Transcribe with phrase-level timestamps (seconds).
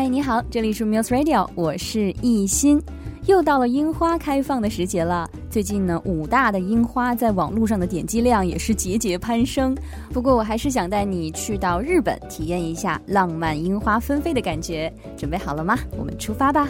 [0.00, 2.82] 嗨，你好，这里是 Muse Radio，我是艺欣。
[3.26, 5.28] 又到了樱花开放的时节了。
[5.50, 9.76] 最近呢，武大的樱花在网络上的点击量也是节节攀升。
[10.10, 14.90] 不过，我还是想带你去到日本体验一下浪漫樱花纷飞的感觉。
[15.18, 15.76] 准备好了吗？
[15.98, 16.66] 我们出发吧！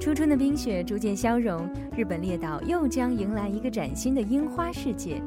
[0.00, 5.20] 初春的冰雪逐渐消融，日本列岛又将迎来一个崭新的樱花世界。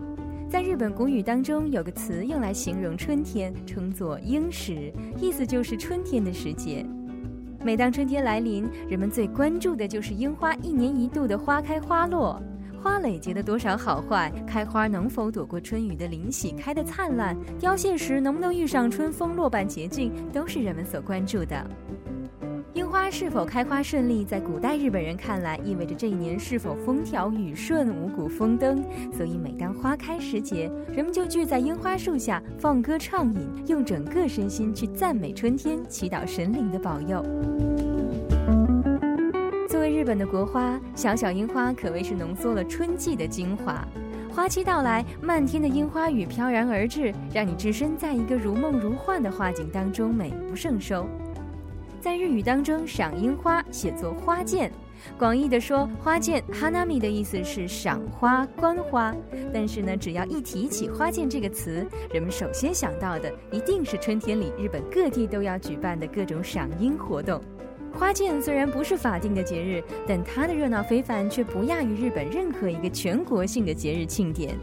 [0.55, 4.89] 在日本古语当中，有个词用来形容春天，称作“樱时”，
[5.19, 6.85] 意思就是春天的时节。
[7.61, 12.41] 每当春天来临，人们最关注的就是樱花一年一度的花开花落，
[12.81, 21.69] 花蕾结的多少好坏，开花能否躲过春雨的淋洗，开得灿烂，凋谢时能不能遇上春风落瓣洁净，都是人们所关注的。
[22.75, 28.83] 樱花是否开花顺利，在古代日本人看来，意味着这一年是否风调雨顺、五谷丰登。
[29.13, 37.23] 所以，每当花开时节，人们就聚在樱花树下放歌畅饮，用整个身心去赞美春天，祈祷神灵的保佑。
[39.69, 43.87] 作为日本的国花，小小樱花可谓是浓缩了春季的精华。
[44.29, 51.07] 花期到来，漫天的樱花雨飘然而至，让你置身在一个如梦如幻的画景当中，美不胜收。
[52.05, 54.71] 在日语当中，赏樱花写作花见，
[55.17, 59.11] 广义的说，花见 hanami 的意思是赏花、观花。
[59.51, 67.41] 但是呢，只要一提起花见这个词，人们首先想到的一定是春天里日本各地都要举办的各种赏樱活动。
[67.91, 74.55] 花见虽然不是法定的节日，但它的热闹非凡却不亚于日本任何一个全国性的节日庆典。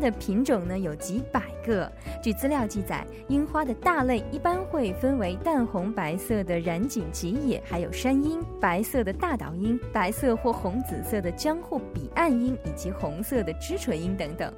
[0.00, 1.90] 的品种呢有几百个。
[2.22, 14.52] 据资料记载，樱花的大类一般会分为淡红白色的染井吉野，还有山樱、白色的大岛樱、白色或红紫色的江户彼岸樱，以及红色的枝垂樱等等。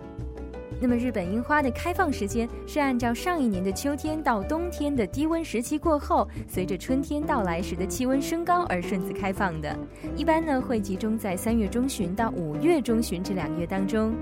[0.80, 9.78] 那么，日本樱花的开放时间是按照上一年的秋天到冬天的低温时期过后，随着春天到来时的气温升高而顺次开放的。
[10.16, 14.12] 一般呢会集中在三月中旬到五月中旬这两个月当中。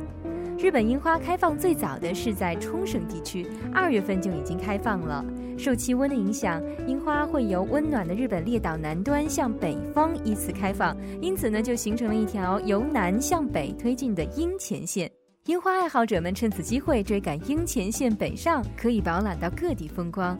[0.62, 5.25] 日本樱花开放最早的是在冲绳地区，二月份就已经开放了。
[5.56, 15.10] 受气温的影响，樱花会由温暖的日本列岛南端向北方依次开放，因此呢，就形成了一条由南向北推进的樱前线。
[15.47, 20.37] 樱花爱好者们趁此机会追赶樱前线北上，可以饱览到各地风光。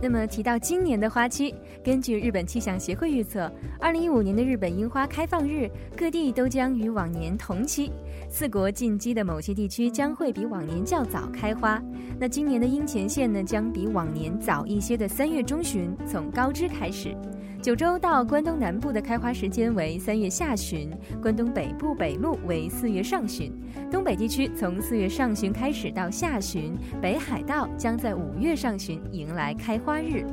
[0.00, 1.54] 那么提到今年的花期，
[1.84, 7.92] 根据日本气象协会预测，二零一五年的日本樱花开放日，各地都将与往年同期。
[8.30, 11.78] 四国近畿的某些地区将会比往年较早开花。
[12.18, 17.14] 那今年的樱前线呢，将比往年早一些的三月中旬从高知开始。
[17.60, 20.90] 九州到关东南部的开花时间为三月下旬，
[21.20, 23.52] 关东北部北路为四月上旬，
[23.90, 30.24] 东北地区从四月上旬开始到下旬，北海道将在五月上旬迎来开花日。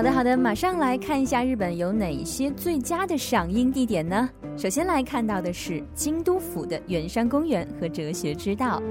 [0.00, 4.30] 好的，好的，马上来看一下日本有哪些最佳的赏樱地点呢？
[4.56, 8.82] 首先来看到的是京都府的圆山公园和哲学之道。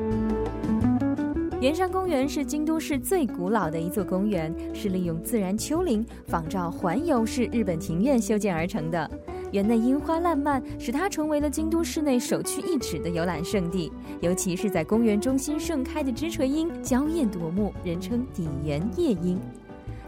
[1.60, 9.10] 圆山公园是京都市最古老的一座公园，是利用自然丘陵仿照环游式日本庭院修建而成的。
[9.52, 13.92] 园内樱花烂漫，使它成为了京都市内首屈一指的游览胜地。
[14.22, 19.40] 尤其是在公园中心盛开的枝垂樱，娇艳夺目，人称“底园夜樱”。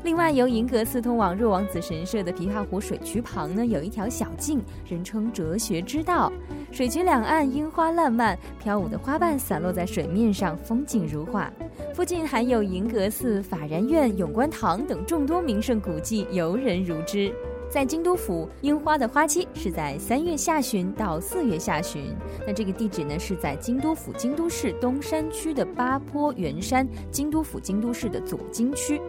[0.03, 6.31] 另外，由银阁寺通往若王子神社的琵琶湖水渠旁呢，有一条小径，人称哲学之道。
[6.71, 11.51] 水渠两岸樱花烂漫，飘舞的花瓣散落在水面上，风景如画。
[11.93, 17.31] 附近还有银阁寺、法然院、永观堂等众多名胜古迹，游人如织。
[17.71, 22.13] 在京都府，樱花的花期是在三月下旬到四月下旬。
[22.45, 29.01] 那这个地址呢，是在京都府京都市东山区的八坡圆山，京都府京都市的左京区。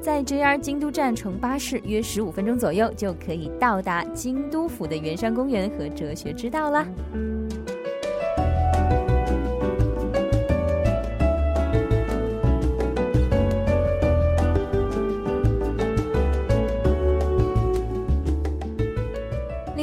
[0.00, 6.84] 在 JR 京都站乘巴士约十五分钟左右，就可以到达京都府的圆山公园和哲学之道啦。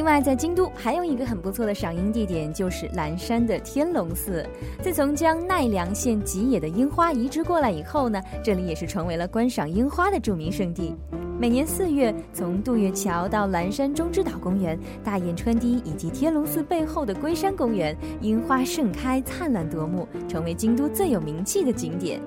[0.06, 4.46] 另外，在京都还有一个很不错的赏樱地点，就是岚山的天龙寺。
[4.80, 10.94] 自从将奈良县吉野的樱花移植过来以后呢，这里也是成为了观赏樱花的著名胜地。
[11.40, 22.20] 每年四月，从渡月桥到岚山中之岛公园、大雁川堤以及天龙寺背后的龟山公园，樱花盛开，灿烂夺目，成为京都最有名气的景点。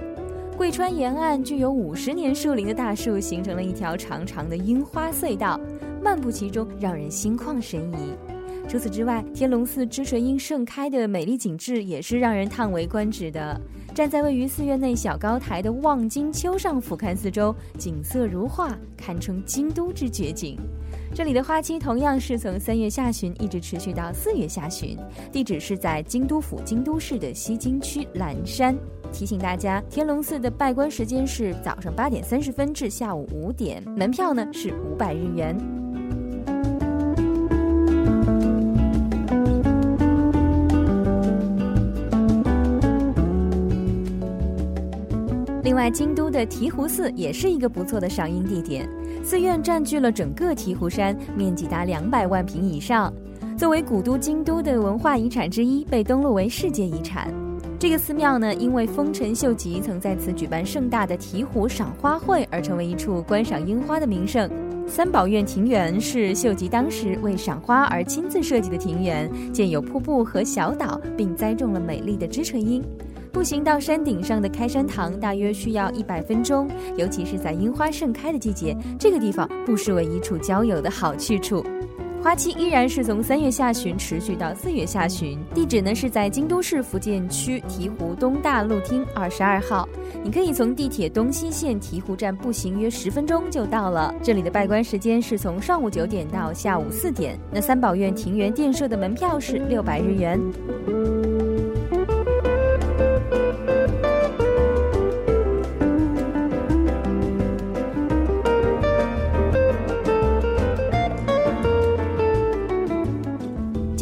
[0.58, 5.58] 贵川沿岸具有五十年树龄的大树，形成了一条长长的樱花隧道，
[6.02, 8.14] 漫步其中让人心旷神怡。
[8.68, 13.60] 除此之外，天龙寺之垂樱盛开的美丽景致也是让人叹为观止的。
[13.96, 20.56] 站在位于寺院内小高台的望京丘上俯瞰四周，景色如画，堪称京都之绝景。
[21.16, 24.96] 这里的花期同样是从三月下旬一直持续到四月下旬，
[25.32, 28.78] 地址是在京都府京都市的西京区岚山。
[29.12, 35.58] 提醒大家，天龙寺的拜观时间是早上八点三十分至下午五点，门票呢是五百日元。
[45.80, 48.86] 外，京都的醍醐寺也是一个不错的赏樱地点。
[49.24, 53.14] 寺院占据了整个醍醐山，面积达两百万平以上。
[53.58, 57.34] 作为古都京都的文化遗产之一，被登录为世界遗产。
[57.80, 64.52] 这个寺庙呢，因为丰臣秀吉曾在此举办盛大的醍醐赏花会，而成为一处观赏樱花的名胜。
[64.86, 72.84] 三宝院庭园是秀吉当时为赏花而亲自设计的庭园，建有瀑布和小岛，并栽种了美丽的枝垂樱。
[73.32, 76.68] 步行到山顶上的开山堂，大约需要一百分钟。
[76.98, 81.64] 尤其是在樱花盛开的季节，这个地方不失为一处郊游的好去处。
[82.22, 85.40] 花期依然是从三月下旬持续到四月下旬。
[85.54, 89.88] 地址呢是在京都市福建区醍醐东大路厅二十二号。
[90.22, 94.14] 你可以从地铁东西线醍醐站步行约十分钟就到了。
[94.22, 97.40] 这里的拜观时间是从上午九点到下午四点。
[97.54, 101.19] 那三宝院庭园电设的门票是六百日元。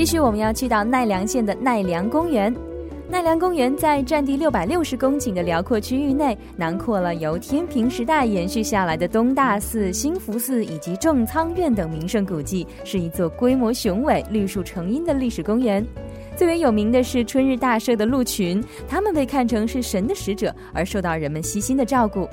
[0.07, 2.55] 续，我们要去到奈良县的奈良公园。
[3.09, 15.85] 奈良公园在占地六百六十公顷的辽阔区域内，囊括了由天平时代延续下来的东大寺、兴福寺以及正仓院等名胜古迹，是一座规模雄伟、绿树成荫的历史公园。
[16.37, 22.29] 最为有名的是春日大社的鹿群，它们被看成是神的使者，而受到人们悉心的照顾。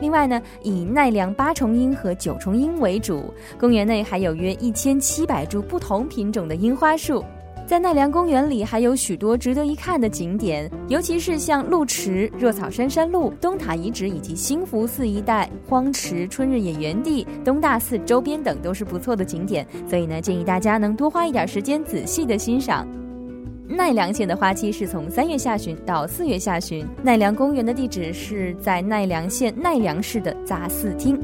[0.00, 7.24] 另外呢，以奈良八重樱和九重樱为主，公园内还有约一千七百株不同品种的樱花树。
[7.66, 19.64] 在奈良公园里还有许多值得一看的景点，尤其是像鹿池、若草山山路、东塔遗址以及兴福寺一带、荒池、春日野园地、东大寺周边等都是不错的景点。
[19.88, 22.84] 所以呢，建议大家能多花一点时间仔细的欣赏。
[23.70, 26.84] 奈良县的花期是从三月下旬到四月下旬。
[27.02, 31.18] 奈良公园的地址是在奈良县奈良市的杂寺厅。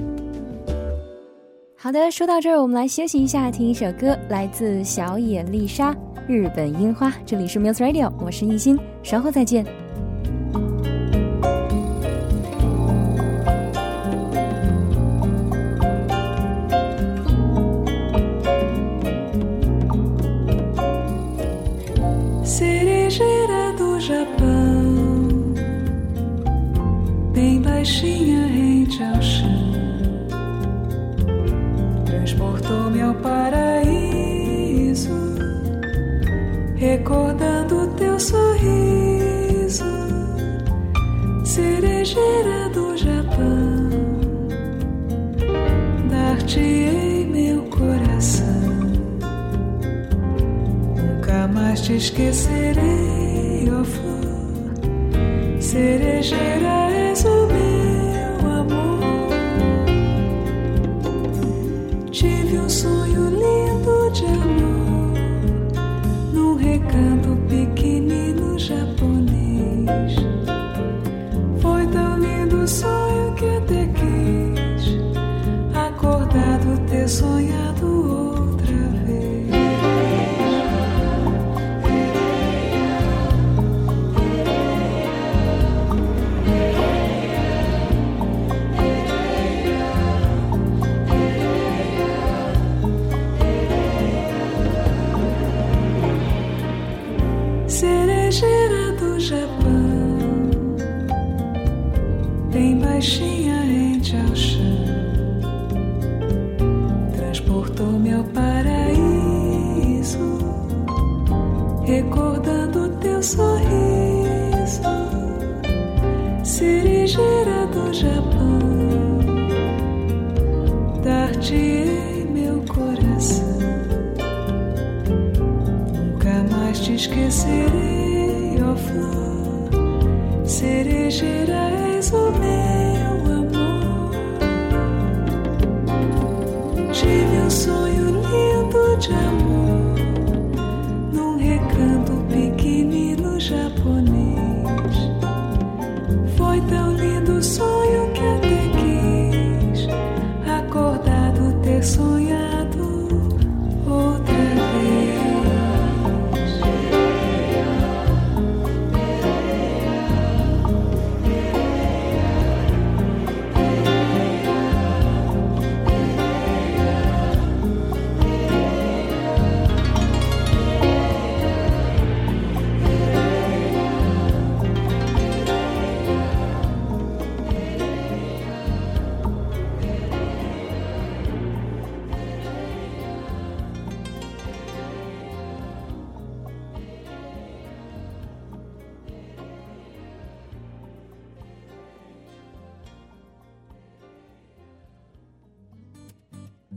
[1.76, 5.92] 好的，说到这儿，我们来休息一下，听一首歌，来自小野丽莎
[6.26, 7.10] 《日本樱花》。
[7.24, 9.85] 这里是 Muse Radio，我是艺兴，稍后再见。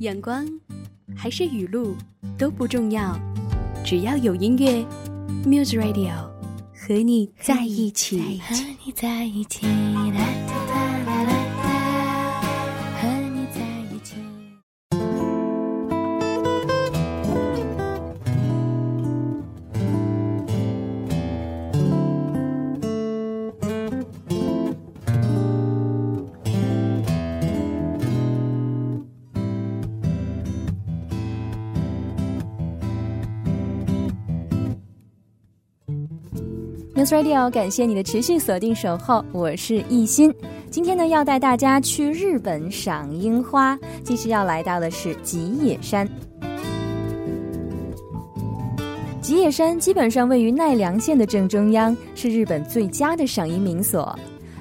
[0.09, 0.43] 阳光
[1.15, 1.95] 还是雨露
[2.35, 3.15] 都不重要，
[3.85, 4.83] 只要有音乐
[5.45, 6.27] ，Muse Radio
[6.73, 8.39] 和你在一起。
[8.39, 9.67] 和你在一起，
[37.11, 40.31] Radio，感谢你的持续锁定守候，我是艺欣。
[40.69, 46.07] 今天呢，要带大家去日本赏樱花，继续要来到的是吉野山。
[49.21, 54.17] 吉野山基本上位于奈良县的正中央，是日本最佳的赏樱名所。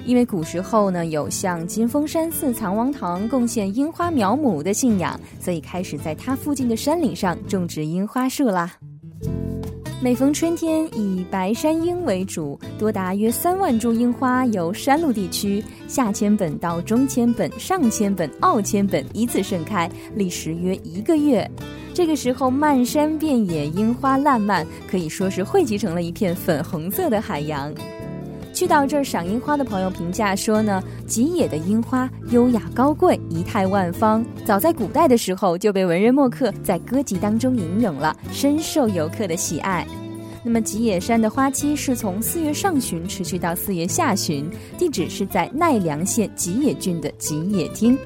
[0.06, 8.72] 因为古时候呢有向金峰山寺藏王堂贡献樱花苗母的信仰，所以开始在它附近的山岭上种植樱花树啦。
[10.00, 21.50] 每逢春天，以白山樱为主，多达约三万株樱花由山路地区下千本到中千本、上千本、奥千本依次盛开，历时约一个月。
[21.92, 27.74] 这个时候，漫山遍野樱花烂漫，可以说是汇集成了一片粉红色的海洋。
[28.58, 34.26] 去到这儿赏樱花的朋友评价说呢，吉野的樱花优雅高贵，仪态万方。
[34.44, 39.86] 早在古代的时候就被文人墨客在歌集当中吟咏了，深受游客的喜爱。
[40.42, 47.96] 那么吉野山的花期是从四月上旬持续到四月下旬，地址是在奈良县吉野郡的吉野町。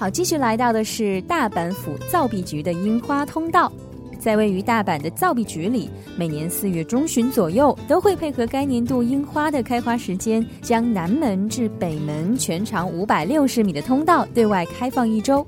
[0.00, 3.70] 好，继续来到的是大阪府造币局的樱花通道。
[4.18, 15.46] 在位于大阪的造币局里，每年四月中旬左右，都会配合该年度樱花的开花时间，将南门至北门全长五百六十米的通道对外开放一周。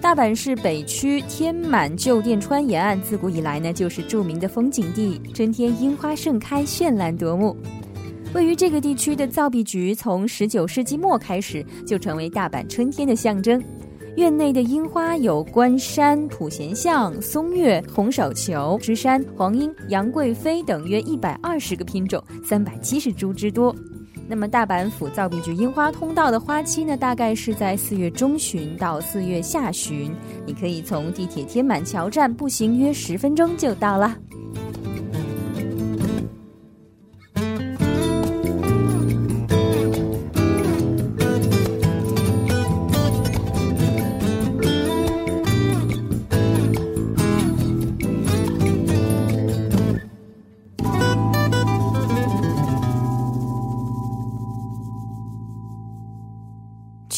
[0.00, 7.54] 大阪市北区天满旧店川沿岸，自古以来呢就是著名的风景地，春天樱花盛开，绚烂夺目。
[8.34, 13.62] 位于这个地区的造币局，从十九世纪末开始就成为大阪春天的象征。
[14.16, 23.74] 院内的樱花有关山、普贤象、松月、红手球、芝山、黄樱、杨贵妃等约一百二十个品种，三百七十株之多。
[24.26, 30.10] 那么大阪府造币局樱花通道的花期呢，大概是在四月中旬到四月下旬。
[30.46, 34.16] 你可以从地铁天满桥站步行约十分钟就到了。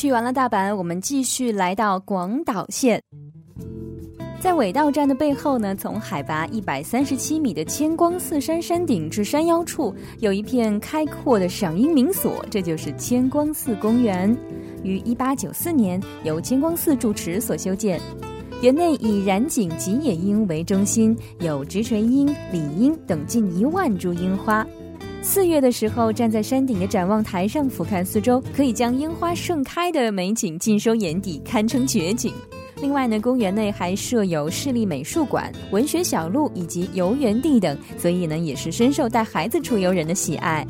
[0.05, 3.01] 去完了大阪，我们继续来到广岛县。
[4.39, 14.37] 在尾道站的背后呢，从海拔一百三十七米的千光寺山山顶至山腰处，有一片开阔的赏樱名所，这就是千光寺公园。
[14.83, 17.99] 于一八九四年由千光寺住持所修建，
[18.61, 24.67] 园内以染井吉野樱为中心，有直垂樱、里樱等近一万株樱花。
[25.25, 32.31] 四月的时候，站在山顶的展望台上俯瞰四周，可以将樱花盛开的美景尽收眼底，堪称绝景。
[32.77, 40.65] 另外呢，公园内还设有市立美术馆、文学小路以及游园地等，所以呢，也是深受带孩子出游人的喜爱。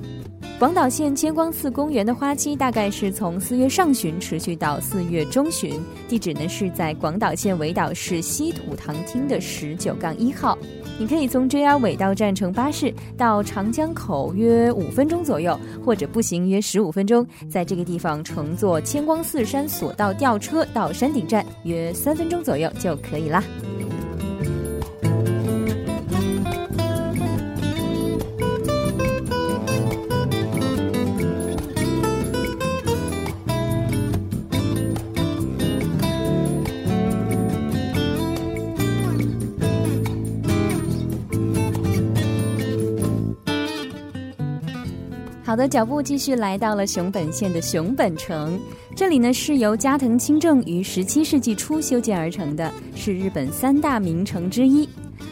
[0.57, 10.57] 广岛县千光寺公园的花期大概是从四月上旬持续到四月中旬，地址呢是在广岛县尾岛市西土堂町的十九杠一号。
[10.99, 23.43] 你可以从 JR 尾道站乘巴士到长江口约五分钟左右，或者步行约十五分钟，在这个地方乘坐千光寺山索道吊车到山顶站约三分钟左右就可以啦。
[45.55, 48.59] 好的，脚步继续来到了熊本县的熊本城。
[48.97, 54.89] 这里呢是由加藤清正于十七世纪初修建而成的，是日本三大名城之一。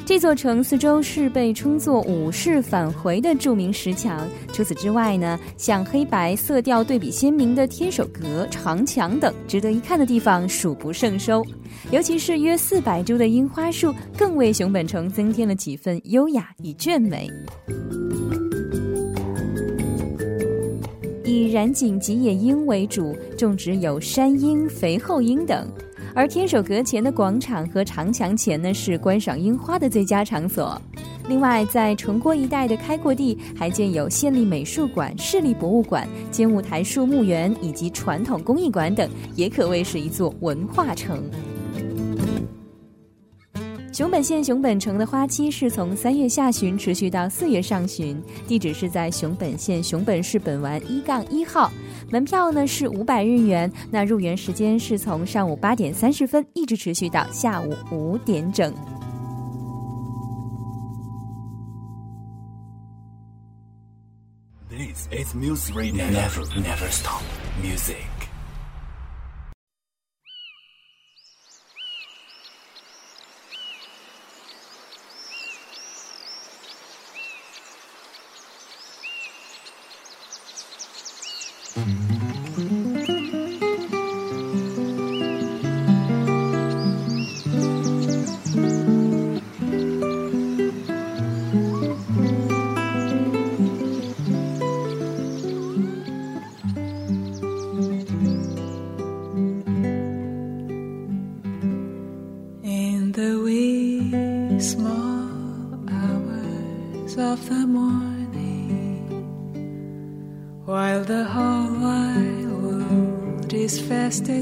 [0.07, 4.25] 这座城四周是被称作“武士返回”的著名石墙。
[4.53, 11.45] 除此之外呢，像黑白色调对比鲜明的天守阁、长墙等值得一看的地方数不胜收。
[11.91, 17.29] 尤其是约四百株的樱花树，更为熊本城增添了几分优雅与隽美。
[21.33, 25.67] 以染井吉野樱为主，种植有山樱、肥后樱等。
[26.15, 30.81] 而天守阁前的广场和长墙前呢，是观赏樱花的最佳场所。
[31.27, 41.23] 另外，在城郭一带的开阔地，还建有县立美术馆、市立博物馆、兼务台树木园以及传统工艺馆等，也可谓是一座文化城。
[43.93, 48.19] 熊本县熊本城的花期是从三月下旬持续到四月上旬，
[48.49, 51.71] 地址是在熊本县熊本市本丸一杠一号，
[52.11, 58.73] 门票呢是五百日元，那入园时间是从上午八点三十分一直持续到下午五点整。
[64.71, 67.21] This is Music Never, never stop.
[67.63, 67.97] Music.「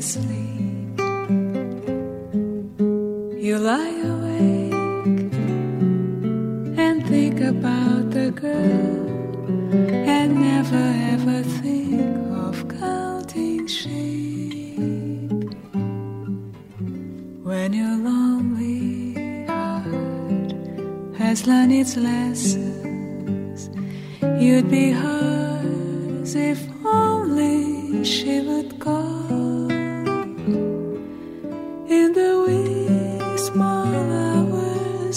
[0.01, 0.50] sleep.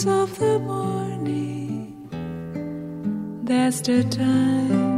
[0.07, 2.09] Of the morning,
[3.43, 4.92] that's the time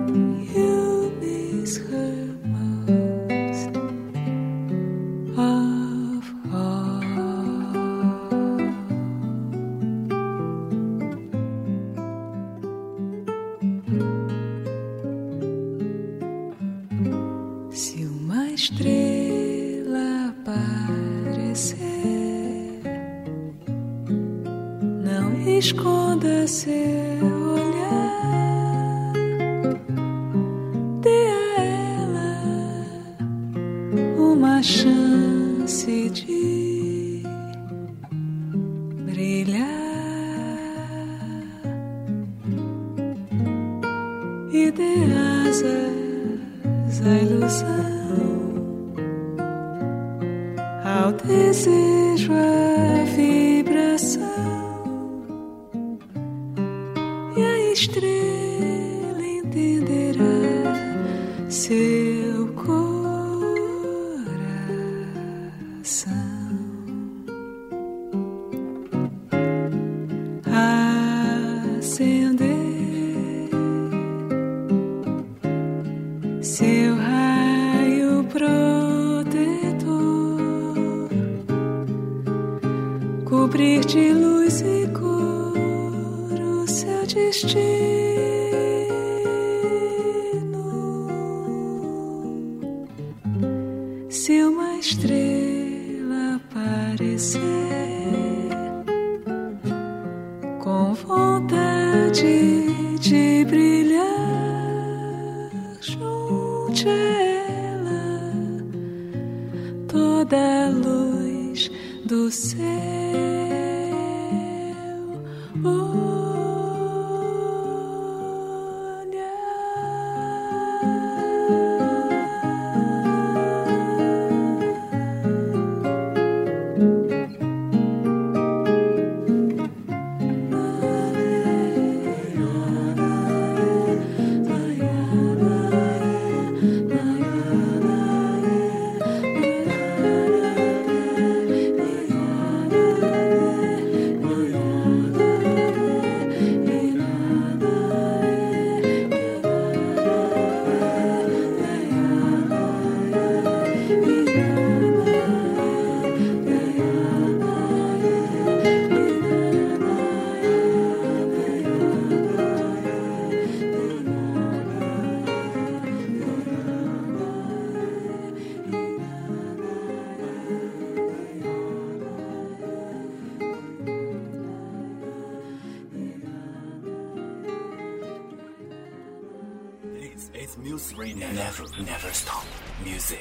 [180.16, 180.56] It's,
[180.98, 181.28] Radio.
[181.28, 182.46] Never, never stop.
[182.86, 183.20] Music.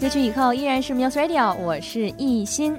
[0.00, 2.76] 歌曲以后依然是 Muse Radio，我是艺欣。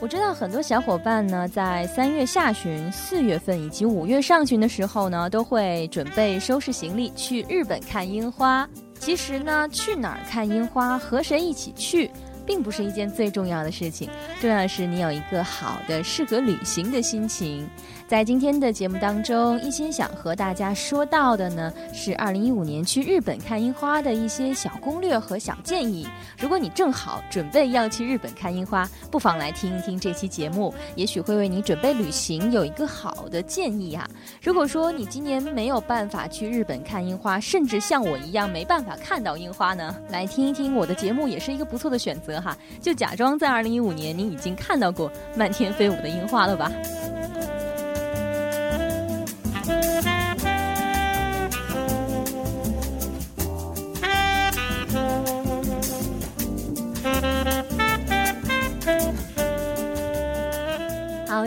[0.00, 8.66] 我知道很多小伙伴呢，在三月下旬、四月份以及五月上旬的时候呢，都会准备收拾行李去日本看樱花。
[9.08, 12.10] 其实呢，去哪儿看樱花，和谁一起去，
[12.44, 17.66] 并不是一件最重要的事情，重要的是你有一个好的、适合旅行的心情。
[18.08, 26.08] 在今天的节目当中，一心想和大家说到的呢，是二零一五年去日本看樱花的一些小攻略和小建议。
[26.40, 34.08] 如果你正好准备要去日本看樱花，不妨来听一听这期节目，也许会为你准备旅行有一个好的建议啊。
[34.42, 42.56] 如果说你今年没有办法去日本看樱花，甚至像我一样没办法看到樱花呢，来听一听我的节目也是一个不错的选择哈。
[42.80, 46.72] 就假装在二零一五年你已经看到过漫天飞舞的樱花了吧。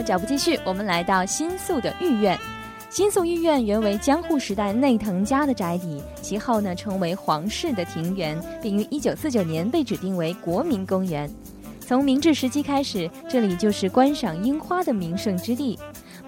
[0.02, 2.38] 脚步继续，我们来到新宿的御苑。
[2.90, 11.30] 新宿御苑原为江户时代内藤家的宅邸，其后呢成为皇室的庭园，并于1949年被指定为国民公园。
[11.80, 15.78] 从明治时期开始，这里就是观赏樱花的名胜之地。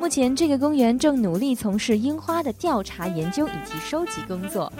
[0.01, 4.73] 目前，这个公园正努力从事樱花的调查研究以及收集工作。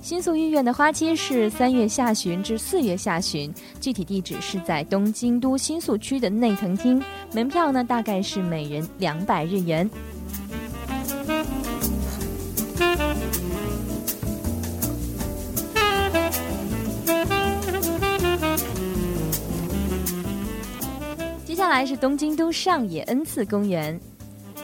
[0.00, 7.02] 新宿御苑的花期是三月下旬至四月下旬，具体地址是在东京都新宿区的内藤町，
[7.34, 9.88] 门票呢大概是每人两百日元。
[21.44, 24.00] 接下来是东京都上野恩赐公园。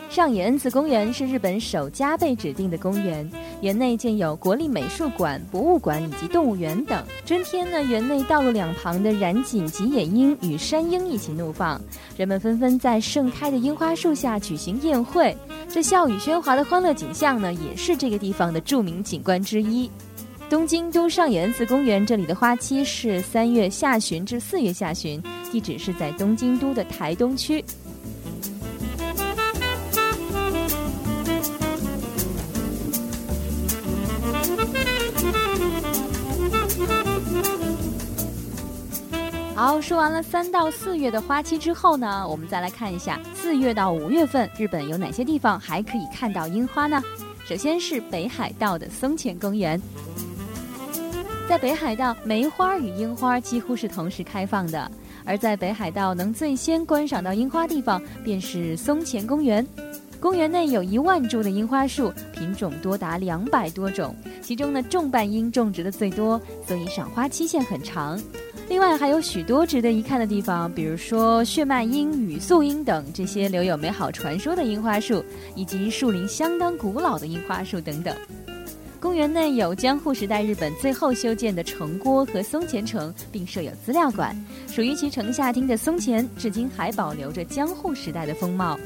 [0.09, 3.29] 上野恩赐公园是日本首家被指定的公园，
[3.65, 7.03] 园内建有国立美术馆、博物馆以及动物园等。
[7.25, 11.81] 春天呢，园内道路两旁的染井吉野樱与山樱一起怒放，
[12.15, 15.35] 人们纷纷在盛开的樱花树下举行宴会。
[15.67, 19.91] 这笑语喧哗的欢乐景象呢，也是这个地方的著名景观之一。
[20.51, 27.65] 东京都上野恩赐公园这里的花期是三月下旬至四月下旬，地址是在东京都的台东区。
[39.65, 47.03] 好，说完了三到四月的花期之后呢，我们再来看一下四月到五月份日本有哪些地方还可以看到樱花呢？
[47.47, 49.81] 首先是北海道的松前公园。
[51.49, 54.91] 在北海道，梅花与樱花几乎是同时开放的，
[55.25, 59.67] 而在北海道能最先观赏到樱花地方便是松前公园。
[60.21, 68.21] 公园内有一万株的樱花树，品种多达两百多种，其中呢重瓣樱种植的最多，所以赏花期限很长。
[68.69, 75.25] 另外还有许多值得一看的地方，比如说血脉樱、与素樱等这些留有美好传说的樱花树，
[75.55, 78.17] 以及树龄相当古老的樱花树等等。
[78.99, 84.35] 公园内有江户时代日本最后修建的城郭和松前城，并设有资料馆。
[84.67, 88.79] 属于其城下町的松前，至今还保留着江户时代的风貌。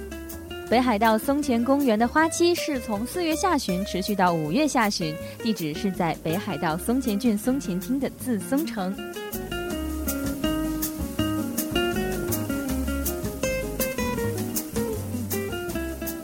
[0.68, 8.94] 北海道松前公园的花期是从四月下旬持续到五月下旬，地址是在北海道松前郡松前町的自松城。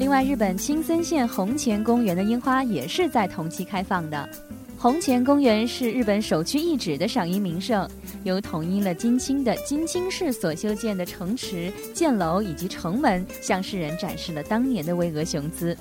[0.04, 4.28] 另外，日本青森县红前公园的樱花也是在同期开放的。
[4.76, 7.88] 红前公园是日本首屈一指的赏樱名胜，
[8.22, 15.74] 由统一了金青的金青市所修建的城池、箭楼以及城门，向世人展示了当年的巍峨雄姿。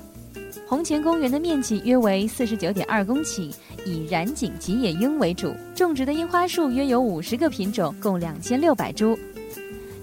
[0.66, 3.52] 红前公园的面积约为四十九点二公顷，
[3.84, 9.18] 以染井吉野樱为主，种植的樱花树约有五十个品种，共两千六百株。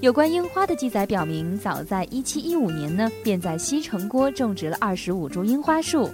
[0.01, 6.09] 有关樱花的记载表明，早在一七一五年呢，便在西城郭种植了二十五株樱花树。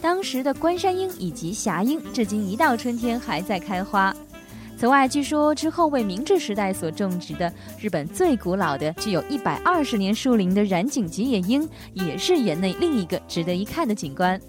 [0.00, 4.12] 当时的关山樱以及霞樱，至今一到春天还在开花。
[4.76, 14.40] 此外，据说之后为明治时代所种植的日本最古老的、具有一百二十年树龄的染井吉野樱，也是园内另一个值得一看的景观。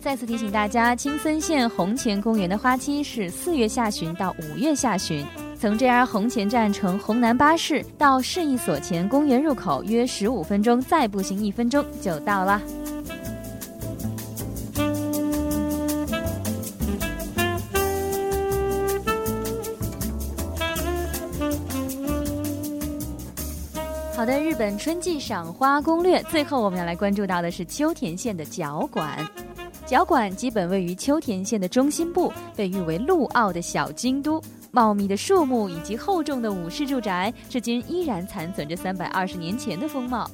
[0.00, 5.26] 再次提醒大家，青森县红前公园的花期是四月下旬到五月下旬。
[5.64, 12.60] 从 JR 红前站乘红南巴士到市役所前公园入口约十五分钟，再步行一分钟就到了。
[24.14, 26.22] 好的，日本春季赏花攻略。
[26.24, 29.26] 最后，我们要来关注到的是秋田县的角馆。
[29.86, 34.38] 角馆基本位于秋田县的中心部，被誉为陆奥的小京都。
[34.74, 40.28] 茂密的树木以及厚重的武士住宅，至今依然残存着三百二十年前的风貌。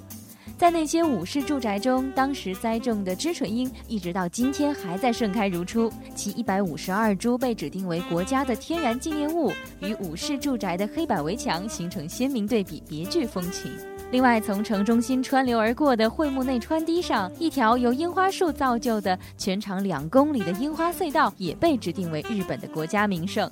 [0.57, 5.92] 在那些武士住宅中，当时栽种的知春樱，一直到今天还在盛开如初。
[6.14, 13.70] 其一百五十二株被指定为国家的天然纪念物，与武士住宅的黑板围墙形成鲜明对比，别具风情。
[14.11, 23.50] 另外，从城中心穿流而过的会木内川堤上，一条由樱花树造就的全长两公里的樱花隧道，也被指定为日本的国家名胜。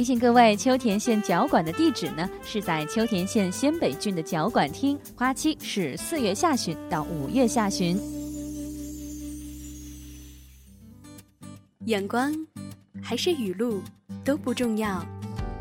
[0.00, 8.00] 提醒各位，秋田县角馆的地址呢，是在秋田县仙北郡的角馆厅，花期是四月下旬到五月下旬。
[11.84, 12.34] 阳光
[13.02, 13.82] 还是雨露
[14.24, 15.04] 都不重要，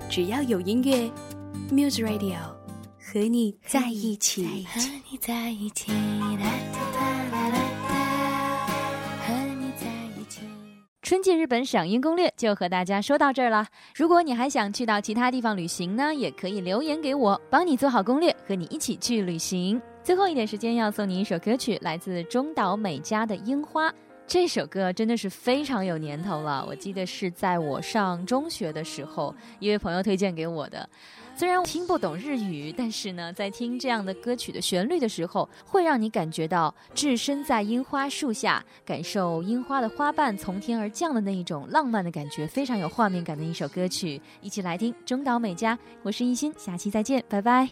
[0.09, 1.11] 只要有音乐
[1.69, 2.39] ，Muse Radio
[2.97, 4.65] 和你在一起。
[4.69, 4.79] 和
[5.11, 5.91] 你在一起，
[11.09, 13.65] 春季日本赏樱攻略就和大家说到这儿了。
[13.95, 19.81] 如果你还想去到其他地方旅行呢，也可以留言给我，帮你做好攻略，和你一起去旅行。
[20.03, 23.89] 最后一点时间要送你一首歌曲，来自中岛美嘉的《樱花》。
[24.27, 30.87] 这首歌真的是非常有年头了，我记得是在我上中学的时候，一位朋友推荐给我的。
[31.39, 44.21] 虽然我听不懂日语，但是呢，在听这样的歌曲的旋律的时候，会让你感觉到置身在樱花树下，感受樱花的花瓣从天而降的那一种浪漫的感觉，非常有画面感的一首歌曲。
[44.41, 47.69] 一起来听中岛美嘉，我是一心，下期再见，拜拜。